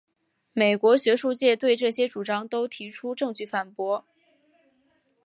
[0.53, 4.03] 美国学术界对这些主张都提出证据反驳。